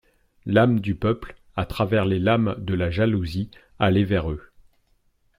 L'âme 0.47 0.79
du 0.79 0.95
peuple, 0.95 1.35
à 1.55 1.67
travers 1.67 2.05
les 2.05 2.17
lames 2.17 2.55
de 2.57 2.73
la 2.73 2.89
jalousie, 2.89 3.51
allait 3.77 4.03
vers 4.03 4.31
eux. 4.31 4.41